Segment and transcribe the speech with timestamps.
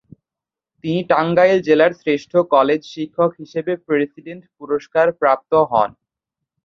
[0.83, 5.89] তিনি টাঙ্গাইল জেলার শ্রেষ্ঠ কলেজ শিক্ষক হিসেবে প্রেসিডেন্ট পুরস্কার প্রাপ্ত হন।